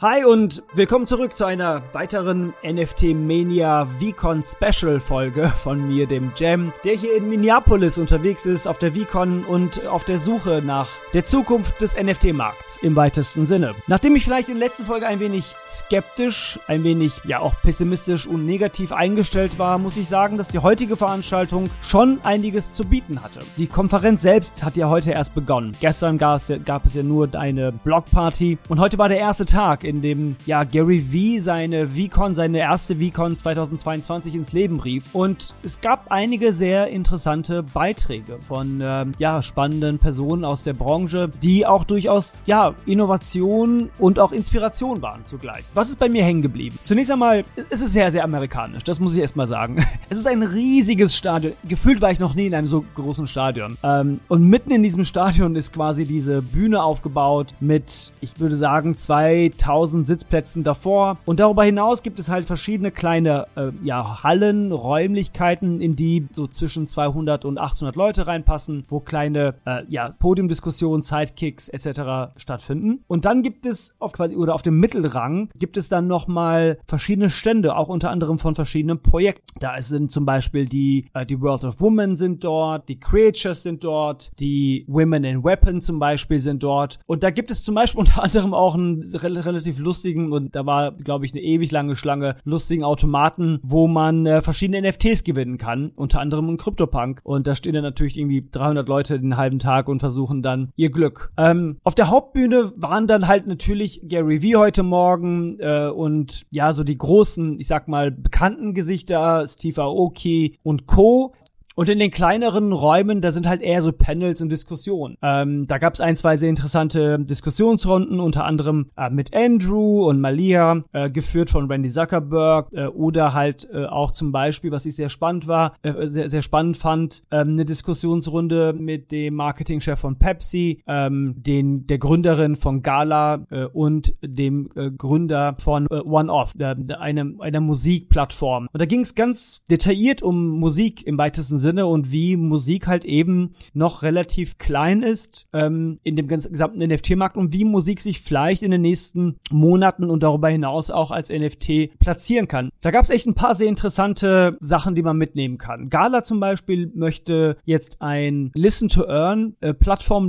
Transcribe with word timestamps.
Hi 0.00 0.24
und 0.24 0.62
willkommen 0.74 1.08
zurück 1.08 1.32
zu 1.32 1.44
einer 1.44 1.82
weiteren 1.92 2.54
NFT 2.62 3.16
Mania 3.16 3.84
VCon 3.84 4.44
Special 4.44 5.00
Folge 5.00 5.48
von 5.48 5.88
mir, 5.88 6.06
dem 6.06 6.30
Jam, 6.36 6.72
der 6.84 6.94
hier 6.94 7.16
in 7.16 7.28
Minneapolis 7.28 7.98
unterwegs 7.98 8.46
ist, 8.46 8.68
auf 8.68 8.78
der 8.78 8.92
VCon 8.94 9.42
und 9.42 9.88
auf 9.88 10.04
der 10.04 10.20
Suche 10.20 10.62
nach 10.64 10.86
der 11.14 11.24
Zukunft 11.24 11.80
des 11.80 12.00
NFT-Markts 12.00 12.76
im 12.80 12.94
weitesten 12.94 13.48
Sinne. 13.48 13.74
Nachdem 13.88 14.14
ich 14.14 14.22
vielleicht 14.22 14.48
in 14.48 14.60
der 14.60 14.68
letzten 14.68 14.84
Folge 14.84 15.04
ein 15.04 15.18
wenig 15.18 15.52
skeptisch, 15.68 16.60
ein 16.68 16.84
wenig 16.84 17.12
ja 17.24 17.40
auch 17.40 17.60
pessimistisch 17.60 18.28
und 18.28 18.46
negativ 18.46 18.92
eingestellt 18.92 19.58
war, 19.58 19.78
muss 19.78 19.96
ich 19.96 20.06
sagen, 20.06 20.38
dass 20.38 20.46
die 20.46 20.60
heutige 20.60 20.96
Veranstaltung 20.96 21.70
schon 21.82 22.20
einiges 22.22 22.72
zu 22.72 22.84
bieten 22.84 23.20
hatte. 23.24 23.40
Die 23.56 23.66
Konferenz 23.66 24.22
selbst 24.22 24.62
hat 24.62 24.76
ja 24.76 24.88
heute 24.88 25.10
erst 25.10 25.34
begonnen. 25.34 25.72
Gestern 25.80 26.18
gab 26.18 26.36
es 26.84 26.94
ja, 26.94 27.02
nur 27.02 27.34
eine 27.34 27.72
Blogparty 27.72 28.58
und 28.68 28.78
heute 28.78 28.96
war 28.96 29.08
der 29.08 29.18
erste 29.18 29.44
Tag 29.44 29.87
in 29.88 30.02
dem 30.02 30.36
ja 30.46 30.64
Gary 30.64 31.00
V 31.00 31.42
seine 31.42 31.88
VCon, 31.88 32.34
seine 32.34 32.58
erste 32.58 32.96
VCon 32.96 33.36
2022 33.36 34.34
ins 34.34 34.52
Leben 34.52 34.80
rief. 34.80 35.14
Und 35.14 35.54
es 35.62 35.80
gab 35.80 36.10
einige 36.10 36.52
sehr 36.52 36.88
interessante 36.88 37.62
Beiträge 37.62 38.38
von 38.40 38.80
äh, 38.80 39.06
ja 39.18 39.42
spannenden 39.42 39.98
Personen 39.98 40.44
aus 40.44 40.64
der 40.64 40.74
Branche, 40.74 41.30
die 41.42 41.66
auch 41.66 41.84
durchaus 41.84 42.36
ja 42.46 42.74
Innovation 42.86 43.90
und 43.98 44.18
auch 44.18 44.32
Inspiration 44.32 45.02
waren 45.02 45.24
zugleich. 45.24 45.64
Was 45.74 45.88
ist 45.88 45.98
bei 45.98 46.08
mir 46.08 46.22
hängen 46.22 46.42
geblieben? 46.42 46.78
Zunächst 46.82 47.10
einmal, 47.10 47.44
es 47.70 47.80
ist 47.80 47.92
sehr, 47.92 48.10
sehr 48.10 48.24
amerikanisch. 48.24 48.84
Das 48.84 49.00
muss 49.00 49.14
ich 49.14 49.20
erstmal 49.20 49.46
sagen. 49.46 49.84
Es 50.10 50.18
ist 50.18 50.26
ein 50.26 50.42
riesiges 50.42 51.14
Stadion. 51.14 51.52
Gefühlt 51.64 52.00
war 52.00 52.10
ich 52.10 52.18
noch 52.18 52.34
nie 52.34 52.46
in 52.46 52.54
einem 52.54 52.66
so 52.66 52.82
großen 52.94 53.26
Stadion. 53.26 53.76
Ähm, 53.82 54.20
und 54.28 54.42
mitten 54.42 54.70
in 54.70 54.82
diesem 54.82 55.04
Stadion 55.04 55.54
ist 55.54 55.74
quasi 55.74 56.06
diese 56.06 56.40
Bühne 56.40 56.82
aufgebaut 56.82 57.54
mit, 57.60 58.12
ich 58.22 58.40
würde 58.40 58.56
sagen, 58.56 58.96
2000 58.96 59.77
1000 59.78 60.08
Sitzplätzen 60.08 60.64
davor. 60.64 61.18
Und 61.24 61.40
darüber 61.40 61.62
hinaus 61.62 62.02
gibt 62.02 62.18
es 62.18 62.28
halt 62.28 62.46
verschiedene 62.46 62.90
kleine 62.90 63.46
äh, 63.54 63.70
ja, 63.82 64.22
Hallen, 64.22 64.72
Räumlichkeiten, 64.72 65.80
in 65.80 65.94
die 65.94 66.26
so 66.32 66.46
zwischen 66.46 66.88
200 66.88 67.44
und 67.44 67.58
800 67.58 67.94
Leute 67.94 68.26
reinpassen, 68.26 68.84
wo 68.88 69.00
kleine 69.00 69.54
äh, 69.64 69.84
ja, 69.88 70.10
Podiumdiskussionen, 70.18 71.02
Sidekicks 71.02 71.68
etc. 71.68 72.32
stattfinden. 72.36 73.04
Und 73.06 73.24
dann 73.24 73.42
gibt 73.42 73.66
es 73.66 73.94
auf 73.98 74.12
quasi 74.12 74.34
oder 74.34 74.54
auf 74.54 74.62
dem 74.62 74.80
Mittelrang 74.80 75.50
gibt 75.58 75.76
es 75.76 75.88
dann 75.88 76.06
nochmal 76.06 76.78
verschiedene 76.86 77.30
Stände, 77.30 77.76
auch 77.76 77.88
unter 77.88 78.10
anderem 78.10 78.38
von 78.38 78.54
verschiedenen 78.54 79.00
Projekten. 79.00 79.60
Da 79.60 79.80
sind 79.80 80.10
zum 80.10 80.26
Beispiel 80.26 80.66
die, 80.66 81.06
äh, 81.14 81.24
die 81.24 81.40
World 81.40 81.64
of 81.64 81.80
Women 81.80 82.16
sind 82.16 82.42
dort, 82.42 82.88
die 82.88 82.98
Creatures 82.98 83.62
sind 83.62 83.84
dort, 83.84 84.32
die 84.40 84.84
Women 84.88 85.24
in 85.24 85.44
Weapon 85.44 85.80
zum 85.80 85.98
Beispiel 85.98 86.40
sind 86.40 86.62
dort. 86.62 86.98
Und 87.06 87.22
da 87.22 87.30
gibt 87.30 87.50
es 87.50 87.62
zum 87.62 87.74
Beispiel 87.76 88.00
unter 88.08 88.22
anderem 88.22 88.54
auch 88.54 88.74
ein 88.74 89.04
relativ 89.14 89.67
relativ 89.68 89.78
lustigen 89.78 90.32
und 90.32 90.54
da 90.54 90.66
war, 90.66 90.92
glaube 90.92 91.26
ich, 91.26 91.32
eine 91.32 91.42
ewig 91.42 91.70
lange 91.70 91.96
Schlange 91.96 92.36
lustigen 92.44 92.84
Automaten, 92.84 93.60
wo 93.62 93.86
man 93.86 94.26
äh, 94.26 94.42
verschiedene 94.42 94.88
NFTs 94.88 95.24
gewinnen 95.24 95.58
kann, 95.58 95.92
unter 95.94 96.20
anderem 96.20 96.48
ein 96.48 96.56
CryptoPunk. 96.56 97.20
Und 97.22 97.46
da 97.46 97.54
stehen 97.54 97.74
dann 97.74 97.82
natürlich 97.82 98.18
irgendwie 98.18 98.46
300 98.50 98.88
Leute 98.88 99.20
den 99.20 99.36
halben 99.36 99.58
Tag 99.58 99.88
und 99.88 100.00
versuchen 100.00 100.42
dann 100.42 100.70
ihr 100.76 100.90
Glück. 100.90 101.30
Ähm, 101.36 101.78
auf 101.84 101.94
der 101.94 102.10
Hauptbühne 102.10 102.72
waren 102.76 103.06
dann 103.06 103.28
halt 103.28 103.46
natürlich 103.46 104.00
Gary 104.08 104.42
Vee 104.42 104.56
heute 104.56 104.82
Morgen 104.82 105.58
äh, 105.60 105.88
und 105.88 106.46
ja, 106.50 106.72
so 106.72 106.84
die 106.84 106.98
großen, 106.98 107.60
ich 107.60 107.66
sag 107.66 107.88
mal, 107.88 108.10
bekannten 108.10 108.74
Gesichter, 108.74 109.46
Steve 109.46 109.82
Aoki 109.82 110.58
und 110.62 110.86
Co. 110.86 111.34
Und 111.78 111.88
in 111.88 112.00
den 112.00 112.10
kleineren 112.10 112.72
Räumen, 112.72 113.20
da 113.20 113.30
sind 113.30 113.48
halt 113.48 113.62
eher 113.62 113.82
so 113.82 113.92
Panels 113.92 114.42
und 114.42 114.50
Diskussionen. 114.50 115.16
Ähm, 115.22 115.68
da 115.68 115.78
gab 115.78 115.94
es 115.94 116.00
ein, 116.00 116.16
zwei 116.16 116.36
sehr 116.36 116.48
interessante 116.48 117.20
Diskussionsrunden, 117.20 118.18
unter 118.18 118.44
anderem 118.46 118.90
äh, 118.96 119.08
mit 119.10 119.32
Andrew 119.32 120.08
und 120.08 120.20
Malia, 120.20 120.82
äh, 120.92 121.08
geführt 121.08 121.50
von 121.50 121.70
Randy 121.70 121.88
Zuckerberg, 121.88 122.72
äh, 122.72 122.86
oder 122.86 123.32
halt 123.32 123.68
äh, 123.72 123.84
auch 123.84 124.10
zum 124.10 124.32
Beispiel, 124.32 124.72
was 124.72 124.86
ich 124.86 124.96
sehr 124.96 125.08
spannend 125.08 125.46
war, 125.46 125.76
äh, 125.82 126.08
sehr, 126.08 126.28
sehr 126.28 126.42
spannend 126.42 126.78
fand, 126.78 127.22
ähm, 127.30 127.50
eine 127.50 127.64
Diskussionsrunde 127.64 128.72
mit 128.72 129.12
dem 129.12 129.34
Marketingchef 129.34 130.00
von 130.00 130.18
Pepsi, 130.18 130.82
ähm, 130.88 131.36
den 131.36 131.86
der 131.86 131.98
Gründerin 131.98 132.56
von 132.56 132.82
Gala 132.82 133.46
äh, 133.50 133.66
und 133.66 134.14
dem 134.20 134.68
Gründer 134.98 135.54
von 135.60 135.86
One 135.86 136.32
Off, 136.32 136.54
einer, 136.58 137.26
einer 137.38 137.60
Musikplattform. 137.60 138.68
Und 138.72 138.80
da 138.80 138.84
ging 138.84 139.02
es 139.02 139.14
ganz 139.14 139.62
detailliert 139.70 140.22
um 140.22 140.58
Musik 140.58 141.06
im 141.06 141.16
weitesten 141.18 141.58
Sinne 141.58 141.67
Sinne 141.68 141.86
und 141.86 142.12
wie 142.12 142.36
Musik 142.36 142.86
halt 142.86 143.04
eben 143.04 143.54
noch 143.74 144.02
relativ 144.02 144.56
klein 144.56 145.02
ist 145.02 145.46
ähm, 145.52 145.98
in 146.02 146.16
dem 146.16 146.26
gesamten 146.26 146.78
NFT-Markt 146.78 147.36
und 147.36 147.52
wie 147.52 147.64
Musik 147.64 148.00
sich 148.00 148.20
vielleicht 148.20 148.62
in 148.62 148.70
den 148.70 148.80
nächsten 148.80 149.36
Monaten 149.50 150.08
und 150.08 150.22
darüber 150.22 150.48
hinaus 150.48 150.90
auch 150.90 151.10
als 151.10 151.28
NFT 151.28 151.98
platzieren 151.98 152.48
kann. 152.48 152.70
Da 152.80 152.90
gab 152.90 153.04
es 153.04 153.10
echt 153.10 153.26
ein 153.26 153.34
paar 153.34 153.54
sehr 153.54 153.68
interessante 153.68 154.56
Sachen, 154.60 154.94
die 154.94 155.02
man 155.02 155.18
mitnehmen 155.18 155.58
kann. 155.58 155.90
Gala 155.90 156.22
zum 156.22 156.40
Beispiel 156.40 156.90
möchte 156.94 157.58
jetzt 157.64 158.00
ein 158.00 158.50
Listen 158.54 158.88
to 158.88 159.04
Earn 159.06 159.56
äh, 159.60 159.74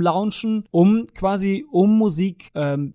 launchen, 0.00 0.64
um 0.70 1.06
quasi 1.14 1.64
um 1.70 1.96
Musik 1.96 2.50
ähm, 2.54 2.92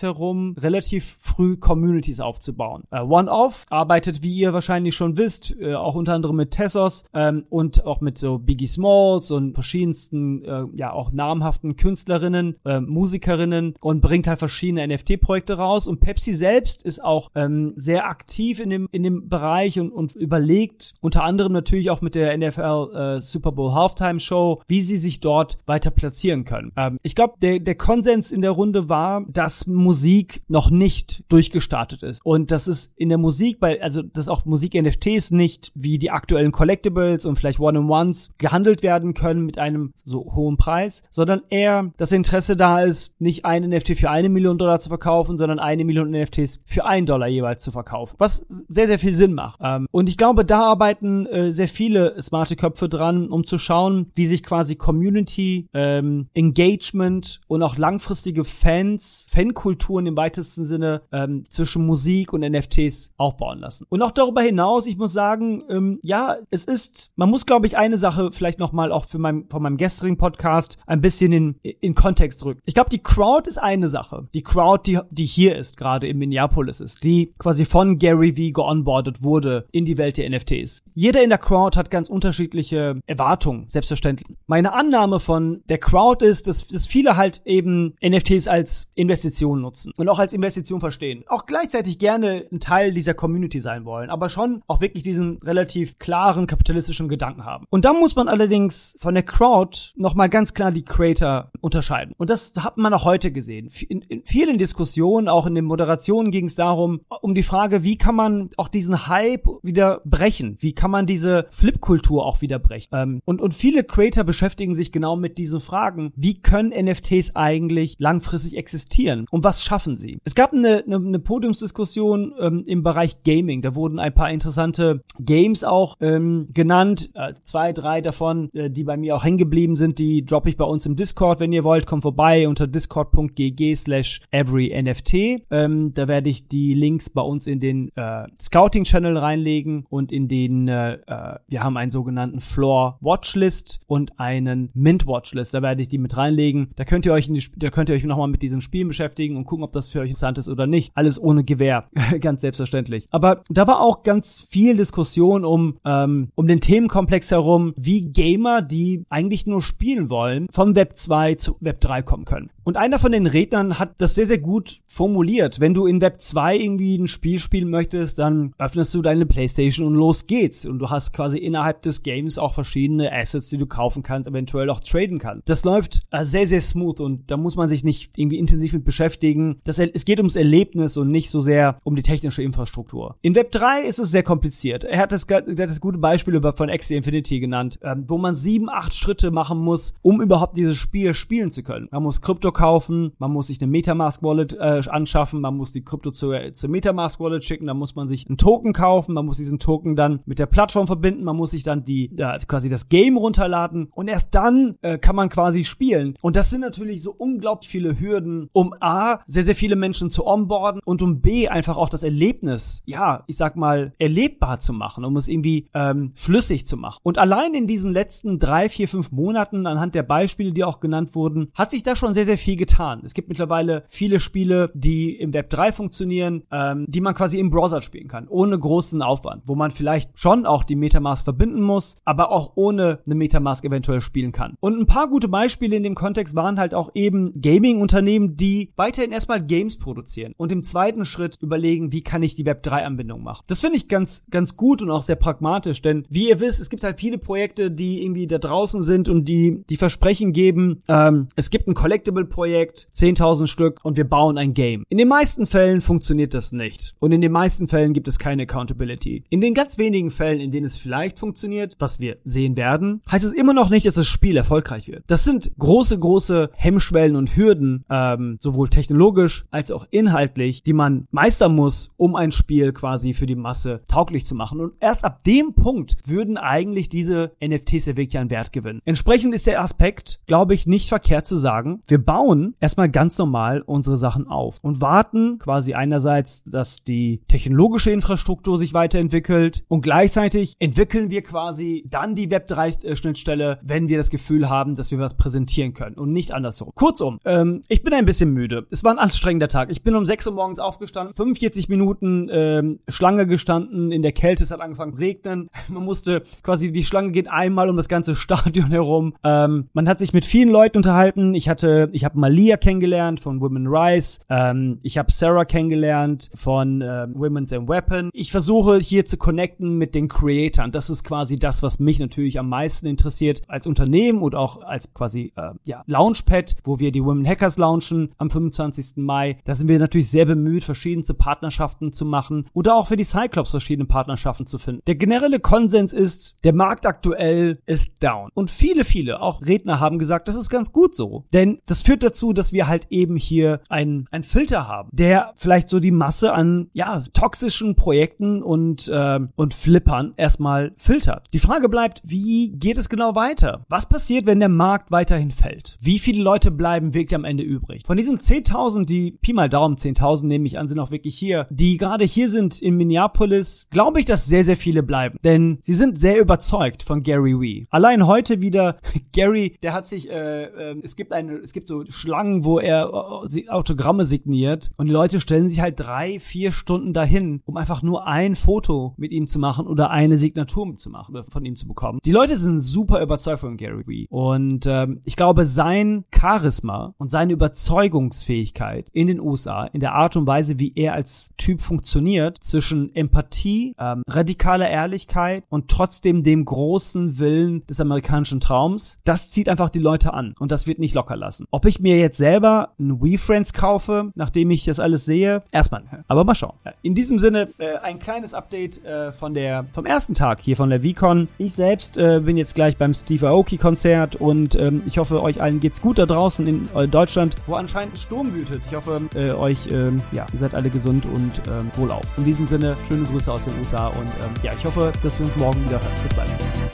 herum 0.00 0.54
relativ 0.58 1.16
früh 1.18 1.56
Communities 1.56 2.20
aufzubauen. 2.20 2.84
Äh, 2.92 3.00
One 3.00 3.30
Off 3.30 3.64
arbeitet, 3.70 4.22
wie 4.22 4.36
ihr 4.36 4.52
wahrscheinlich 4.52 4.94
schon 4.94 5.16
wisst, 5.16 5.56
äh, 5.58 5.74
auch 5.74 5.96
unter 5.96 6.14
anderem 6.14 6.36
mit 6.36 6.52
Tessos 6.52 7.04
ähm, 7.14 7.44
und 7.48 7.71
und 7.78 7.86
auch 7.86 8.00
mit 8.00 8.18
so 8.18 8.38
Biggie 8.38 8.66
Smalls 8.66 9.30
und 9.30 9.54
verschiedensten, 9.54 10.44
äh, 10.44 10.64
ja, 10.74 10.92
auch 10.92 11.12
namhaften 11.12 11.76
Künstlerinnen, 11.76 12.56
äh, 12.64 12.80
Musikerinnen 12.80 13.74
und 13.80 14.00
bringt 14.00 14.26
halt 14.26 14.38
verschiedene 14.38 14.86
NFT-Projekte 14.86 15.54
raus. 15.54 15.86
Und 15.86 16.00
Pepsi 16.00 16.34
selbst 16.34 16.82
ist 16.82 17.02
auch 17.02 17.30
ähm, 17.34 17.72
sehr 17.76 18.06
aktiv 18.08 18.60
in 18.60 18.70
dem, 18.70 18.88
in 18.92 19.02
dem 19.02 19.28
Bereich 19.28 19.78
und, 19.78 19.90
und 19.90 20.14
überlegt, 20.14 20.94
unter 21.00 21.24
anderem 21.24 21.52
natürlich 21.52 21.90
auch 21.90 22.00
mit 22.00 22.14
der 22.14 22.36
NFL 22.36 22.90
äh, 22.94 23.20
Super 23.20 23.52
Bowl 23.52 23.72
Halftime 23.72 24.20
Show, 24.20 24.62
wie 24.68 24.82
sie 24.82 24.98
sich 24.98 25.20
dort 25.20 25.58
weiter 25.66 25.90
platzieren 25.90 26.44
können. 26.44 26.72
Ähm, 26.76 26.98
ich 27.02 27.14
glaube, 27.14 27.34
der, 27.40 27.58
der 27.58 27.74
Konsens 27.74 28.32
in 28.32 28.42
der 28.42 28.50
Runde 28.50 28.88
war, 28.88 29.24
dass 29.28 29.66
Musik 29.66 30.42
noch 30.48 30.70
nicht 30.70 31.24
durchgestartet 31.28 32.02
ist. 32.02 32.20
Und 32.24 32.50
dass 32.50 32.66
es 32.66 32.92
in 32.96 33.08
der 33.08 33.18
Musik, 33.18 33.60
bei, 33.60 33.80
also 33.82 34.02
dass 34.02 34.28
auch 34.28 34.44
Musik-NFTs 34.44 35.30
nicht 35.30 35.72
wie 35.74 35.98
die 35.98 36.10
aktuellen 36.10 36.52
Collectibles 36.52 37.24
und 37.24 37.36
vielleicht 37.36 37.58
One-on-Ones 37.62 38.30
gehandelt 38.38 38.82
werden 38.82 39.14
können 39.14 39.44
mit 39.46 39.58
einem 39.58 39.92
so 39.94 40.32
hohen 40.34 40.56
Preis, 40.56 41.02
sondern 41.10 41.42
eher 41.50 41.92
das 41.96 42.12
Interesse 42.12 42.56
da 42.56 42.80
ist, 42.82 43.20
nicht 43.20 43.44
ein 43.44 43.68
NFT 43.68 43.96
für 43.96 44.10
eine 44.10 44.28
Million 44.28 44.58
Dollar 44.58 44.78
zu 44.78 44.88
verkaufen, 44.88 45.38
sondern 45.38 45.58
eine 45.58 45.84
Million 45.84 46.10
NFTs 46.10 46.62
für 46.66 46.84
einen 46.84 47.06
Dollar 47.06 47.28
jeweils 47.28 47.62
zu 47.62 47.70
verkaufen. 47.70 48.16
Was 48.18 48.44
sehr, 48.68 48.86
sehr 48.86 48.98
viel 48.98 49.14
Sinn 49.14 49.34
macht. 49.34 49.60
Ähm, 49.62 49.86
und 49.90 50.08
ich 50.08 50.16
glaube, 50.16 50.44
da 50.44 50.60
arbeiten 50.60 51.26
äh, 51.26 51.52
sehr 51.52 51.68
viele 51.68 52.20
smarte 52.20 52.56
Köpfe 52.56 52.88
dran, 52.88 53.28
um 53.28 53.44
zu 53.44 53.58
schauen, 53.58 54.10
wie 54.14 54.26
sich 54.26 54.42
quasi 54.42 54.76
Community, 54.76 55.68
ähm, 55.72 56.28
Engagement 56.34 57.40
und 57.46 57.62
auch 57.62 57.76
langfristige 57.76 58.44
Fans, 58.44 59.26
Fankulturen 59.30 60.06
im 60.06 60.16
weitesten 60.16 60.64
Sinne 60.64 61.02
ähm, 61.12 61.44
zwischen 61.48 61.86
Musik 61.86 62.32
und 62.32 62.40
NFTs 62.40 63.12
aufbauen 63.16 63.60
lassen. 63.60 63.86
Und 63.88 64.02
auch 64.02 64.10
darüber 64.10 64.42
hinaus, 64.42 64.86
ich 64.86 64.96
muss 64.96 65.12
sagen, 65.12 65.98
ja, 66.02 66.36
es 66.50 66.64
ist, 66.64 67.10
man 67.16 67.30
muss 67.30 67.41
glaube 67.46 67.66
ich, 67.66 67.76
eine 67.76 67.98
Sache 67.98 68.30
vielleicht 68.32 68.58
nochmal 68.58 68.92
auch 68.92 69.06
für 69.06 69.18
mein, 69.18 69.46
von 69.50 69.62
meinem 69.62 69.76
gestrigen 69.76 70.16
Podcast 70.16 70.78
ein 70.86 71.00
bisschen 71.00 71.32
in, 71.32 71.54
in 71.62 71.94
Kontext 71.94 72.42
drücken. 72.42 72.60
Ich 72.64 72.74
glaube, 72.74 72.90
die 72.90 73.02
Crowd 73.02 73.48
ist 73.48 73.58
eine 73.58 73.88
Sache. 73.88 74.28
Die 74.34 74.42
Crowd, 74.42 74.82
die, 74.86 74.98
die 75.10 75.26
hier 75.26 75.56
ist, 75.56 75.76
gerade 75.76 76.06
in 76.06 76.18
Minneapolis 76.18 76.80
ist, 76.80 77.04
die 77.04 77.32
quasi 77.38 77.64
von 77.64 77.98
Gary 77.98 78.36
Vee 78.36 78.52
geonboardet 78.52 79.22
wurde 79.22 79.66
in 79.72 79.84
die 79.84 79.98
Welt 79.98 80.16
der 80.16 80.28
NFTs. 80.28 80.82
Jeder 80.94 81.22
in 81.22 81.30
der 81.30 81.38
Crowd 81.38 81.78
hat 81.78 81.90
ganz 81.90 82.08
unterschiedliche 82.08 83.00
Erwartungen, 83.06 83.66
selbstverständlich. 83.68 84.36
Meine 84.46 84.72
Annahme 84.74 85.20
von 85.20 85.62
der 85.68 85.78
Crowd 85.78 86.24
ist, 86.24 86.48
dass, 86.48 86.66
dass 86.68 86.86
viele 86.86 87.16
halt 87.16 87.42
eben 87.44 87.94
NFTs 88.04 88.48
als 88.48 88.90
Investition 88.94 89.60
nutzen 89.60 89.92
und 89.96 90.08
auch 90.08 90.18
als 90.18 90.32
Investition 90.32 90.80
verstehen. 90.80 91.24
Auch 91.26 91.46
gleichzeitig 91.46 91.98
gerne 91.98 92.46
ein 92.52 92.60
Teil 92.60 92.92
dieser 92.92 93.14
Community 93.14 93.60
sein 93.60 93.84
wollen, 93.84 94.10
aber 94.10 94.28
schon 94.28 94.62
auch 94.66 94.80
wirklich 94.80 95.02
diesen 95.02 95.38
relativ 95.38 95.98
klaren 95.98 96.46
kapitalistischen 96.46 97.08
Gedanken 97.08 97.31
haben. 97.38 97.66
Und 97.70 97.84
da 97.84 97.92
muss 97.92 98.16
man 98.16 98.28
allerdings 98.28 98.96
von 98.98 99.14
der 99.14 99.22
Crowd 99.22 99.78
nochmal 99.96 100.28
ganz 100.28 100.54
klar 100.54 100.72
die 100.72 100.84
Creator 100.84 101.50
unterscheiden. 101.60 102.14
Und 102.18 102.30
das 102.30 102.52
hat 102.58 102.76
man 102.78 102.92
auch 102.94 103.04
heute 103.04 103.32
gesehen. 103.32 103.68
In, 103.88 104.02
in 104.02 104.22
vielen 104.24 104.58
Diskussionen, 104.58 105.28
auch 105.28 105.46
in 105.46 105.54
den 105.54 105.64
Moderationen 105.64 106.30
ging 106.30 106.46
es 106.46 106.54
darum, 106.54 107.00
um 107.20 107.34
die 107.34 107.42
Frage, 107.42 107.84
wie 107.84 107.96
kann 107.96 108.14
man 108.14 108.50
auch 108.56 108.68
diesen 108.68 109.06
Hype 109.06 109.46
wieder 109.62 110.00
brechen? 110.04 110.56
Wie 110.60 110.72
kann 110.72 110.90
man 110.90 111.06
diese 111.06 111.46
Flip-Kultur 111.50 112.24
auch 112.24 112.40
wieder 112.40 112.58
brechen? 112.58 112.88
Ähm, 112.92 113.20
und, 113.24 113.40
und 113.40 113.54
viele 113.54 113.84
Creator 113.84 114.24
beschäftigen 114.24 114.74
sich 114.74 114.92
genau 114.92 115.16
mit 115.16 115.38
diesen 115.38 115.60
Fragen. 115.60 116.12
Wie 116.16 116.40
können 116.40 116.70
NFTs 116.70 117.36
eigentlich 117.36 117.96
langfristig 117.98 118.56
existieren? 118.56 119.26
Und 119.30 119.44
was 119.44 119.62
schaffen 119.62 119.96
sie? 119.96 120.18
Es 120.24 120.34
gab 120.34 120.52
eine, 120.52 120.84
eine, 120.84 120.96
eine 120.96 121.18
Podiumsdiskussion 121.18 122.34
ähm, 122.38 122.64
im 122.66 122.82
Bereich 122.82 123.22
Gaming. 123.22 123.62
Da 123.62 123.74
wurden 123.74 123.98
ein 123.98 124.14
paar 124.14 124.30
interessante 124.30 125.02
Games 125.18 125.64
auch 125.64 125.96
ähm, 126.00 126.48
genannt 126.52 127.10
Äh, 127.22 127.34
zwei, 127.42 127.72
drei 127.72 128.00
davon, 128.00 128.50
äh, 128.52 128.70
die 128.70 128.84
bei 128.84 128.96
mir 128.96 129.14
auch 129.14 129.24
hängen 129.24 129.38
geblieben 129.38 129.76
sind, 129.76 129.98
die 129.98 130.24
droppe 130.24 130.48
ich 130.48 130.56
bei 130.56 130.64
uns 130.64 130.86
im 130.86 130.96
Discord, 130.96 131.38
wenn 131.38 131.52
ihr 131.52 131.62
wollt. 131.62 131.86
Kommt 131.86 132.02
vorbei 132.02 132.48
unter 132.48 132.66
discord.gg 132.66 133.76
slash 133.76 134.20
everynft. 134.30 135.12
Ähm, 135.14 135.92
da 135.94 136.08
werde 136.08 136.30
ich 136.30 136.48
die 136.48 136.74
Links 136.74 137.10
bei 137.10 137.22
uns 137.22 137.46
in 137.46 137.60
den 137.60 137.90
äh, 137.96 138.26
Scouting-Channel 138.40 139.16
reinlegen 139.16 139.86
und 139.88 140.10
in 140.10 140.26
den, 140.26 140.66
äh, 140.66 140.94
äh, 141.06 141.38
wir 141.48 141.62
haben 141.62 141.76
einen 141.76 141.90
sogenannten 141.90 142.40
Floor 142.40 142.98
Watchlist 143.00 143.80
und 143.86 144.18
einen 144.18 144.70
Mint 144.74 145.06
Watchlist. 145.06 145.54
Da 145.54 145.62
werde 145.62 145.82
ich 145.82 145.88
die 145.88 145.98
mit 145.98 146.16
reinlegen. 146.16 146.70
Da 146.76 146.84
könnt 146.84 147.06
ihr 147.06 147.12
euch, 147.12 147.28
in 147.28 147.34
die, 147.34 147.44
da 147.56 147.70
könnt 147.70 147.88
ihr 147.88 147.94
euch 147.94 148.04
nochmal 148.04 148.28
mit 148.28 148.42
diesen 148.42 148.60
Spielen 148.60 148.88
beschäftigen 148.88 149.36
und 149.36 149.44
gucken, 149.44 149.64
ob 149.64 149.72
das 149.72 149.88
für 149.88 150.00
euch 150.00 150.08
interessant 150.08 150.38
ist 150.38 150.48
oder 150.48 150.66
nicht. 150.66 150.90
Alles 150.94 151.20
ohne 151.20 151.44
Gewehr, 151.44 151.84
ganz 152.20 152.40
selbstverständlich. 152.40 153.06
Aber 153.10 153.44
da 153.48 153.66
war 153.66 153.80
auch 153.80 154.02
ganz 154.02 154.40
viel 154.40 154.76
Diskussion 154.76 155.44
um 155.44 155.78
ähm, 155.84 156.30
um 156.34 156.46
den 156.46 156.60
Themenkomplex 156.60 157.11
herum, 157.20 157.74
wie 157.76 158.00
Gamer, 158.00 158.62
die 158.62 159.04
eigentlich 159.10 159.46
nur 159.46 159.62
spielen 159.62 160.10
wollen, 160.10 160.46
vom 160.50 160.74
Web 160.74 160.96
2 160.96 161.34
zu 161.34 161.56
Web 161.60 161.80
3 161.80 162.02
kommen 162.02 162.24
können. 162.24 162.50
Und 162.64 162.76
einer 162.76 162.98
von 162.98 163.10
den 163.10 163.26
Rednern 163.26 163.78
hat 163.78 163.94
das 163.98 164.14
sehr, 164.14 164.26
sehr 164.26 164.38
gut 164.38 164.82
formuliert. 164.86 165.58
Wenn 165.58 165.74
du 165.74 165.86
in 165.86 166.00
Web 166.00 166.20
2 166.20 166.56
irgendwie 166.56 166.96
ein 166.96 167.08
Spiel 167.08 167.40
spielen 167.40 167.70
möchtest, 167.70 168.18
dann 168.18 168.54
öffnest 168.58 168.94
du 168.94 169.02
deine 169.02 169.26
Playstation 169.26 169.88
und 169.88 169.94
los 169.94 170.26
geht's. 170.28 170.64
Und 170.64 170.78
du 170.78 170.88
hast 170.88 171.12
quasi 171.12 171.38
innerhalb 171.38 171.82
des 171.82 172.02
Games 172.04 172.38
auch 172.38 172.54
verschiedene 172.54 173.12
Assets, 173.12 173.48
die 173.48 173.58
du 173.58 173.66
kaufen 173.66 174.02
kannst, 174.04 174.30
eventuell 174.30 174.70
auch 174.70 174.80
traden 174.80 175.18
kannst. 175.18 175.48
Das 175.48 175.64
läuft 175.64 176.02
äh, 176.12 176.24
sehr, 176.24 176.46
sehr 176.46 176.60
smooth 176.60 177.00
und 177.00 177.30
da 177.30 177.36
muss 177.36 177.56
man 177.56 177.68
sich 177.68 177.82
nicht 177.82 178.16
irgendwie 178.16 178.38
intensiv 178.38 178.72
mit 178.72 178.84
beschäftigen. 178.84 179.60
Das, 179.64 179.80
es 179.80 180.04
geht 180.04 180.18
ums 180.18 180.36
Erlebnis 180.36 180.96
und 180.96 181.10
nicht 181.10 181.30
so 181.30 181.40
sehr 181.40 181.78
um 181.82 181.96
die 181.96 182.02
technische 182.02 182.42
Infrastruktur. 182.42 183.16
In 183.22 183.34
Web 183.34 183.50
3 183.50 183.82
ist 183.82 183.98
es 183.98 184.10
sehr 184.12 184.22
kompliziert. 184.22 184.84
Er 184.84 184.98
hat 184.98 185.10
das, 185.10 185.24
er 185.24 185.38
hat 185.38 185.58
das 185.58 185.80
gute 185.80 185.98
Beispiel 185.98 186.40
von 186.54 186.70
Axie 186.70 186.94
Infinity 187.02 187.40
genannt, 187.40 187.80
ähm, 187.82 188.04
wo 188.06 188.16
man 188.16 188.34
sieben, 188.36 188.70
acht 188.70 188.94
Schritte 188.94 189.32
machen 189.32 189.58
muss, 189.58 189.94
um 190.02 190.22
überhaupt 190.22 190.56
dieses 190.56 190.76
Spiel 190.76 191.14
spielen 191.14 191.50
zu 191.50 191.64
können. 191.64 191.88
Man 191.90 192.04
muss 192.04 192.22
Krypto 192.22 192.52
kaufen, 192.52 193.12
man 193.18 193.32
muss 193.32 193.48
sich 193.48 193.60
eine 193.60 193.70
Metamask 193.70 194.22
Wallet 194.22 194.54
äh, 194.54 194.82
anschaffen, 194.88 195.40
man 195.40 195.56
muss 195.56 195.72
die 195.72 195.84
Krypto 195.84 196.12
zur, 196.12 196.54
zur 196.54 196.70
Metamask 196.70 197.18
Wallet 197.18 197.44
schicken, 197.44 197.66
dann 197.66 197.76
muss 197.76 197.96
man 197.96 198.06
sich 198.06 198.28
einen 198.28 198.38
Token 198.38 198.72
kaufen, 198.72 199.14
man 199.14 199.26
muss 199.26 199.38
diesen 199.38 199.58
Token 199.58 199.96
dann 199.96 200.20
mit 200.26 200.38
der 200.38 200.46
Plattform 200.46 200.86
verbinden, 200.86 201.24
man 201.24 201.36
muss 201.36 201.50
sich 201.50 201.64
dann 201.64 201.84
die 201.84 202.16
äh, 202.16 202.38
quasi 202.46 202.68
das 202.68 202.88
Game 202.88 203.16
runterladen 203.16 203.88
und 203.92 204.08
erst 204.08 204.34
dann 204.34 204.76
äh, 204.82 204.98
kann 204.98 205.16
man 205.16 205.28
quasi 205.28 205.64
spielen. 205.64 206.16
Und 206.20 206.36
das 206.36 206.50
sind 206.50 206.60
natürlich 206.60 207.02
so 207.02 207.12
unglaublich 207.12 207.68
viele 207.68 207.98
Hürden, 207.98 208.48
um 208.52 208.74
A, 208.80 209.18
sehr, 209.26 209.42
sehr 209.42 209.56
viele 209.56 209.74
Menschen 209.74 210.10
zu 210.10 210.26
onboarden 210.26 210.80
und 210.84 211.02
um 211.02 211.20
B, 211.20 211.48
einfach 211.48 211.76
auch 211.76 211.88
das 211.88 212.04
Erlebnis, 212.04 212.82
ja, 212.86 213.24
ich 213.26 213.36
sag 213.36 213.56
mal, 213.56 213.92
erlebbar 213.98 214.60
zu 214.60 214.72
machen, 214.72 215.04
um 215.04 215.16
es 215.16 215.28
irgendwie 215.28 215.68
ähm, 215.74 216.12
flüssig 216.14 216.66
zu 216.66 216.76
machen. 216.76 216.91
Und 217.02 217.18
allein 217.18 217.54
in 217.54 217.66
diesen 217.66 217.92
letzten 217.92 218.38
drei, 218.38 218.68
vier, 218.68 218.88
fünf 218.88 219.12
Monaten, 219.12 219.66
anhand 219.66 219.94
der 219.94 220.02
Beispiele, 220.02 220.52
die 220.52 220.64
auch 220.64 220.80
genannt 220.80 221.14
wurden, 221.14 221.50
hat 221.54 221.70
sich 221.70 221.82
da 221.82 221.96
schon 221.96 222.14
sehr, 222.14 222.24
sehr 222.24 222.38
viel 222.38 222.56
getan. 222.56 223.02
Es 223.04 223.14
gibt 223.14 223.28
mittlerweile 223.28 223.84
viele 223.88 224.20
Spiele, 224.20 224.70
die 224.74 225.16
im 225.16 225.32
Web 225.34 225.50
3 225.50 225.72
funktionieren, 225.72 226.44
ähm, 226.50 226.86
die 226.88 227.00
man 227.00 227.14
quasi 227.14 227.38
im 227.38 227.50
Browser 227.50 227.82
spielen 227.82 228.08
kann, 228.08 228.28
ohne 228.28 228.58
großen 228.58 229.02
Aufwand, 229.02 229.42
wo 229.46 229.54
man 229.54 229.70
vielleicht 229.70 230.18
schon 230.18 230.46
auch 230.46 230.64
die 230.64 230.76
Metamask 230.76 231.24
verbinden 231.24 231.62
muss, 231.62 231.96
aber 232.04 232.30
auch 232.30 232.52
ohne 232.54 233.00
eine 233.06 233.14
Metamask 233.14 233.64
eventuell 233.64 234.00
spielen 234.00 234.32
kann. 234.32 234.56
Und 234.60 234.78
ein 234.78 234.86
paar 234.86 235.08
gute 235.08 235.28
Beispiele 235.28 235.76
in 235.76 235.82
dem 235.82 235.94
Kontext 235.94 236.34
waren 236.34 236.58
halt 236.58 236.74
auch 236.74 236.90
eben 236.94 237.32
Gaming-Unternehmen, 237.40 238.36
die 238.36 238.72
weiterhin 238.76 239.12
erstmal 239.12 239.44
Games 239.44 239.78
produzieren 239.78 240.34
und 240.36 240.52
im 240.52 240.62
zweiten 240.62 241.04
Schritt 241.04 241.38
überlegen, 241.40 241.92
wie 241.92 242.02
kann 242.02 242.22
ich 242.22 242.34
die 242.34 242.46
Web 242.46 242.64
3-Anbindung 242.64 243.22
machen. 243.22 243.44
Das 243.48 243.60
finde 243.60 243.76
ich 243.76 243.88
ganz, 243.88 244.24
ganz 244.30 244.56
gut 244.56 244.82
und 244.82 244.90
auch 244.90 245.02
sehr 245.02 245.16
pragmatisch, 245.16 245.82
denn 245.82 246.06
wie 246.08 246.28
ihr 246.28 246.40
wisst, 246.40 246.60
es 246.60 246.70
gibt 246.70 246.81
halt 246.84 247.00
viele 247.00 247.18
Projekte, 247.18 247.70
die 247.70 248.02
irgendwie 248.02 248.26
da 248.26 248.38
draußen 248.38 248.82
sind 248.82 249.08
und 249.08 249.26
die 249.26 249.62
die 249.68 249.76
Versprechen 249.76 250.32
geben, 250.32 250.82
ähm, 250.88 251.28
es 251.36 251.50
gibt 251.50 251.68
ein 251.68 251.74
Collectible-Projekt, 251.74 252.88
10.000 252.94 253.46
Stück 253.46 253.80
und 253.82 253.96
wir 253.96 254.08
bauen 254.08 254.38
ein 254.38 254.54
Game. 254.54 254.84
In 254.88 254.98
den 254.98 255.08
meisten 255.08 255.46
Fällen 255.46 255.80
funktioniert 255.80 256.34
das 256.34 256.52
nicht 256.52 256.94
und 256.98 257.12
in 257.12 257.20
den 257.20 257.32
meisten 257.32 257.68
Fällen 257.68 257.92
gibt 257.92 258.08
es 258.08 258.18
keine 258.18 258.42
Accountability. 258.42 259.24
In 259.30 259.40
den 259.40 259.54
ganz 259.54 259.78
wenigen 259.78 260.10
Fällen, 260.10 260.40
in 260.40 260.50
denen 260.50 260.66
es 260.66 260.76
vielleicht 260.76 261.18
funktioniert, 261.18 261.76
was 261.78 262.00
wir 262.00 262.18
sehen 262.24 262.56
werden, 262.56 263.02
heißt 263.10 263.24
es 263.24 263.32
immer 263.32 263.54
noch 263.54 263.70
nicht, 263.70 263.86
dass 263.86 263.94
das 263.94 264.06
Spiel 264.06 264.36
erfolgreich 264.36 264.88
wird. 264.88 265.04
Das 265.06 265.24
sind 265.24 265.52
große, 265.58 265.98
große 265.98 266.50
Hemmschwellen 266.54 267.16
und 267.16 267.36
Hürden, 267.36 267.84
ähm, 267.90 268.36
sowohl 268.40 268.68
technologisch 268.68 269.44
als 269.50 269.70
auch 269.70 269.86
inhaltlich, 269.90 270.62
die 270.62 270.72
man 270.72 271.06
meistern 271.10 271.54
muss, 271.54 271.90
um 271.96 272.16
ein 272.16 272.32
Spiel 272.32 272.72
quasi 272.72 273.14
für 273.14 273.26
die 273.26 273.36
Masse 273.36 273.82
tauglich 273.88 274.26
zu 274.26 274.34
machen. 274.34 274.60
Und 274.60 274.72
erst 274.80 275.04
ab 275.04 275.22
dem 275.24 275.54
Punkt 275.54 275.96
würden 276.06 276.36
eigentlich 276.36 276.71
diese 276.88 277.32
NFTs 277.42 277.86
ja 277.86 277.96
wirklich 277.96 278.18
an 278.18 278.30
Wert 278.30 278.52
gewinnen. 278.52 278.80
Entsprechend 278.84 279.34
ist 279.34 279.46
der 279.46 279.60
Aspekt, 279.60 280.20
glaube 280.26 280.54
ich, 280.54 280.66
nicht 280.66 280.88
verkehrt 280.88 281.26
zu 281.26 281.36
sagen, 281.36 281.80
wir 281.86 281.98
bauen 281.98 282.54
erstmal 282.60 282.88
ganz 282.88 283.18
normal 283.18 283.62
unsere 283.62 283.96
Sachen 283.96 284.26
auf 284.26 284.58
und 284.62 284.80
warten 284.80 285.38
quasi 285.38 285.74
einerseits, 285.74 286.42
dass 286.44 286.84
die 286.84 287.22
technologische 287.28 287.90
Infrastruktur 287.90 288.58
sich 288.58 288.74
weiterentwickelt 288.74 289.64
und 289.68 289.82
gleichzeitig 289.82 290.54
entwickeln 290.58 291.10
wir 291.10 291.22
quasi 291.22 291.84
dann 291.88 292.14
die 292.14 292.28
Web3-Schnittstelle, 292.28 293.58
wenn 293.62 293.88
wir 293.88 293.98
das 293.98 294.10
Gefühl 294.10 294.48
haben, 294.48 294.74
dass 294.74 294.90
wir 294.90 294.98
was 294.98 295.16
präsentieren 295.16 295.74
können 295.74 295.96
und 295.96 296.12
nicht 296.12 296.32
andersherum. 296.32 296.72
Kurzum, 296.74 297.18
ähm, 297.24 297.62
ich 297.68 297.82
bin 297.82 297.92
ein 297.94 298.06
bisschen 298.06 298.32
müde. 298.32 298.66
Es 298.70 298.84
war 298.84 298.92
ein 298.92 298.98
anstrengender 298.98 299.48
Tag. 299.48 299.70
Ich 299.70 299.82
bin 299.82 299.94
um 299.94 300.04
6 300.04 300.26
Uhr 300.26 300.32
morgens 300.32 300.58
aufgestanden, 300.58 301.14
45 301.14 301.68
Minuten 301.68 302.28
ähm, 302.30 302.80
Schlange 302.88 303.26
gestanden, 303.26 303.92
in 303.92 304.02
der 304.02 304.12
Kälte, 304.12 304.44
es 304.44 304.50
hat 304.50 304.60
angefangen 304.60 304.94
regnen. 304.94 305.48
Man 305.68 305.84
musste 305.84 306.22
quasi, 306.42 306.51
die 306.56 306.84
Schlange 306.84 307.12
geht 307.12 307.28
einmal 307.28 307.68
um 307.68 307.76
das 307.76 307.88
ganze 307.88 308.14
Stadion 308.22 308.68
herum. 308.68 309.14
Ähm, 309.24 309.68
man 309.72 309.88
hat 309.88 309.98
sich 309.98 310.12
mit 310.12 310.24
vielen 310.24 310.48
Leuten 310.48 310.78
unterhalten. 310.78 311.34
Ich 311.34 311.48
hatte, 311.48 311.88
ich 311.92 312.04
habe 312.04 312.18
Malia 312.18 312.56
kennengelernt 312.56 313.20
von 313.20 313.40
Women 313.40 313.66
Rise. 313.66 314.20
Ähm, 314.28 314.78
ich 314.82 314.98
habe 314.98 315.10
Sarah 315.12 315.44
kennengelernt 315.44 316.30
von 316.34 316.82
äh, 316.82 317.06
Women's 317.12 317.52
and 317.52 317.68
Weapon. 317.68 318.10
Ich 318.12 318.30
versuche 318.30 318.78
hier 318.78 319.04
zu 319.04 319.16
connecten 319.16 319.78
mit 319.78 319.94
den 319.94 320.08
Creatoren. 320.08 320.72
Das 320.72 320.90
ist 320.90 321.04
quasi 321.04 321.38
das, 321.38 321.62
was 321.62 321.78
mich 321.78 321.98
natürlich 321.98 322.38
am 322.38 322.48
meisten 322.48 322.86
interessiert 322.86 323.42
als 323.48 323.66
Unternehmen 323.66 324.22
und 324.22 324.34
auch 324.34 324.62
als 324.62 324.92
quasi 324.94 325.32
äh, 325.36 325.50
ja, 325.66 325.82
Launchpad, 325.86 326.56
wo 326.64 326.78
wir 326.78 326.92
die 326.92 327.04
Women 327.04 327.26
Hackers 327.26 327.58
launchen 327.58 328.12
am 328.18 328.30
25. 328.30 328.96
Mai. 328.96 329.38
Da 329.44 329.54
sind 329.54 329.68
wir 329.68 329.78
natürlich 329.78 330.10
sehr 330.10 330.26
bemüht, 330.26 330.64
verschiedenste 330.64 331.14
Partnerschaften 331.14 331.92
zu 331.92 332.04
machen 332.04 332.46
oder 332.52 332.74
auch 332.74 332.88
für 332.88 332.96
die 332.96 333.04
Cyclops 333.04 333.50
verschiedene 333.50 333.86
Partnerschaften 333.86 334.46
zu 334.46 334.58
finden. 334.58 334.82
Der 334.86 334.94
generelle 334.94 335.40
Konsens 335.40 335.92
ist, 335.92 336.36
der 336.44 336.54
Markt 336.54 336.86
aktuell 336.86 337.58
ist 337.66 337.92
down. 338.00 338.30
Und 338.34 338.50
viele, 338.50 338.84
viele, 338.84 339.20
auch 339.20 339.42
Redner 339.42 339.80
haben 339.80 339.98
gesagt, 339.98 340.28
das 340.28 340.36
ist 340.36 340.50
ganz 340.50 340.72
gut 340.72 340.94
so. 340.94 341.24
Denn 341.32 341.58
das 341.66 341.82
führt 341.82 342.02
dazu, 342.02 342.32
dass 342.32 342.52
wir 342.52 342.68
halt 342.68 342.86
eben 342.90 343.16
hier 343.16 343.60
einen, 343.68 344.06
einen 344.10 344.24
Filter 344.24 344.68
haben, 344.68 344.88
der 344.92 345.32
vielleicht 345.36 345.68
so 345.68 345.80
die 345.80 345.90
Masse 345.90 346.32
an, 346.32 346.70
ja, 346.72 347.02
toxischen 347.12 347.76
Projekten 347.76 348.42
und, 348.42 348.88
äh, 348.88 349.20
und 349.36 349.54
Flippern 349.54 350.14
erstmal 350.16 350.72
filtert. 350.76 351.28
Die 351.32 351.38
Frage 351.38 351.68
bleibt, 351.68 352.00
wie 352.04 352.52
geht 352.52 352.78
es 352.78 352.88
genau 352.88 353.14
weiter? 353.14 353.64
Was 353.68 353.88
passiert, 353.88 354.26
wenn 354.26 354.40
der 354.40 354.48
Markt 354.48 354.90
weiterhin 354.90 355.30
fällt? 355.30 355.76
Wie 355.80 355.98
viele 355.98 356.22
Leute 356.22 356.50
bleiben 356.50 356.94
wirklich 356.94 357.14
am 357.14 357.24
Ende 357.24 357.42
übrig? 357.42 357.82
Von 357.86 357.96
diesen 357.96 358.18
10.000, 358.18 358.84
die, 358.84 359.12
Pi 359.12 359.32
mal 359.32 359.48
Daumen, 359.48 359.76
10.000 359.76 360.26
nehme 360.26 360.46
ich 360.46 360.58
an, 360.58 360.68
sind 360.68 360.78
auch 360.78 360.90
wirklich 360.90 361.16
hier, 361.16 361.46
die 361.50 361.76
gerade 361.76 362.04
hier 362.04 362.30
sind 362.30 362.60
in 362.60 362.76
Minneapolis, 362.76 363.66
glaube 363.70 364.00
ich, 364.00 364.04
dass 364.04 364.26
sehr, 364.26 364.44
sehr 364.44 364.56
viele 364.56 364.82
bleiben. 364.82 365.18
Denn 365.24 365.58
sie 365.62 365.74
sind 365.74 365.98
sehr 365.98 366.18
überzeugt 366.32 366.82
von 366.82 367.02
Gary 367.02 367.38
Wee. 367.38 367.66
Allein 367.68 368.06
heute 368.06 368.40
wieder, 368.40 368.78
Gary, 369.12 369.58
der 369.62 369.74
hat 369.74 369.86
sich, 369.86 370.10
äh, 370.10 370.44
äh, 370.44 370.80
es 370.82 370.96
gibt 370.96 371.12
eine, 371.12 371.34
es 371.34 371.52
gibt 371.52 371.68
so 371.68 371.84
Schlangen, 371.90 372.46
wo 372.46 372.58
er 372.58 372.90
äh, 373.30 373.48
Autogramme 373.50 374.06
signiert 374.06 374.70
und 374.78 374.86
die 374.86 374.92
Leute 374.92 375.20
stellen 375.20 375.50
sich 375.50 375.60
halt 375.60 375.78
drei, 375.78 376.18
vier 376.18 376.50
Stunden 376.50 376.94
dahin, 376.94 377.42
um 377.44 377.58
einfach 377.58 377.82
nur 377.82 378.06
ein 378.06 378.34
Foto 378.34 378.94
mit 378.96 379.12
ihm 379.12 379.26
zu 379.26 379.38
machen 379.38 379.66
oder 379.66 379.90
eine 379.90 380.16
Signatur 380.16 380.74
zu 380.78 380.88
machen, 380.88 381.22
von 381.28 381.44
ihm 381.44 381.54
zu 381.54 381.68
bekommen. 381.68 381.98
Die 382.02 382.12
Leute 382.12 382.38
sind 382.38 382.62
super 382.62 383.02
überzeugt 383.02 383.40
von 383.40 383.58
Gary 383.58 383.86
Wee 383.86 384.06
und 384.08 384.64
ähm, 384.66 385.02
ich 385.04 385.16
glaube, 385.16 385.46
sein 385.46 386.06
Charisma 386.18 386.94
und 386.96 387.10
seine 387.10 387.34
Überzeugungsfähigkeit 387.34 388.88
in 388.94 389.06
den 389.06 389.20
USA, 389.20 389.64
in 389.64 389.80
der 389.80 389.92
Art 389.92 390.16
und 390.16 390.26
Weise, 390.26 390.58
wie 390.58 390.72
er 390.76 390.94
als 390.94 391.30
Typ 391.36 391.60
funktioniert, 391.60 392.38
zwischen 392.38 392.94
Empathie, 392.94 393.74
ähm, 393.78 394.02
radikaler 394.08 394.70
Ehrlichkeit 394.70 395.44
und 395.50 395.68
trotzdem 395.68 396.21
dem 396.22 396.44
großen 396.44 397.18
Willen 397.18 397.66
des 397.66 397.80
amerikanischen 397.80 398.40
Traums, 398.40 398.98
das 399.04 399.30
zieht 399.30 399.48
einfach 399.48 399.70
die 399.70 399.78
Leute 399.78 400.14
an 400.14 400.34
und 400.38 400.52
das 400.52 400.66
wird 400.66 400.78
nicht 400.78 400.94
locker 400.94 401.16
lassen. 401.16 401.46
Ob 401.50 401.66
ich 401.66 401.80
mir 401.80 401.98
jetzt 401.98 402.16
selber 402.16 402.70
ein 402.78 403.00
WeFriends 403.00 403.52
kaufe, 403.52 404.12
nachdem 404.14 404.50
ich 404.50 404.64
das 404.64 404.78
alles 404.78 405.04
sehe, 405.04 405.42
erstmal. 405.50 405.82
Aber 406.08 406.24
mal 406.24 406.34
schauen. 406.34 406.54
In 406.82 406.94
diesem 406.94 407.18
Sinne 407.18 407.48
äh, 407.58 407.76
ein 407.78 407.98
kleines 407.98 408.34
Update 408.34 408.84
äh, 408.84 409.12
von 409.12 409.34
der 409.34 409.64
vom 409.72 409.86
ersten 409.86 410.14
Tag 410.14 410.40
hier 410.40 410.56
von 410.56 410.70
der 410.70 410.82
VCon. 410.82 411.28
Ich 411.38 411.54
selbst 411.54 411.96
äh, 411.96 412.20
bin 412.20 412.36
jetzt 412.36 412.54
gleich 412.54 412.76
beim 412.76 412.94
Steve 412.94 413.28
Aoki 413.28 413.56
Konzert 413.56 414.16
und 414.16 414.54
ähm, 414.56 414.82
ich 414.86 414.98
hoffe 414.98 415.22
euch 415.22 415.40
allen 415.40 415.60
geht's 415.60 415.80
gut 415.80 415.98
da 415.98 416.06
draußen 416.06 416.46
in 416.46 416.68
äh, 416.74 416.88
Deutschland, 416.88 417.36
wo 417.46 417.54
anscheinend 417.54 417.94
ein 417.94 417.98
Sturm 417.98 418.32
wütet. 418.34 418.62
Ich 418.66 418.74
hoffe 418.74 419.00
äh, 419.14 419.32
euch 419.32 419.68
ähm, 419.70 420.00
ja 420.12 420.26
ihr 420.32 420.38
seid 420.38 420.54
alle 420.54 420.70
gesund 420.70 421.06
und 421.06 421.32
ähm, 421.48 421.70
wohlauf. 421.76 422.04
In 422.16 422.24
diesem 422.24 422.46
Sinne 422.46 422.74
schöne 422.86 423.04
Grüße 423.04 423.32
aus 423.32 423.44
den 423.44 423.58
USA 423.58 423.88
und 423.88 424.08
ähm, 424.08 424.34
ja 424.42 424.52
ich 424.56 424.64
hoffe, 424.64 424.92
dass 425.02 425.18
wir 425.18 425.26
uns 425.26 425.36
morgen 425.36 425.62
wieder 425.64 425.80
hören. 425.80 426.02
Bis 426.02 426.11
guys. 426.14 426.60
Bye. 426.60 426.71